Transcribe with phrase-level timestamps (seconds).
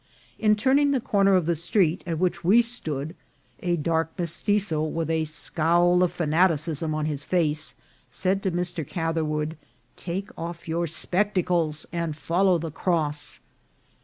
[0.39, 3.15] In turning the corner of the street at which we stood,
[3.59, 7.75] a dark Mestitzo, with a scowl of fanaticism on his face,
[8.09, 8.83] said to Mr.
[8.87, 9.57] Catherwood,"
[10.07, 13.39] Take off your spectacles and follow the cross."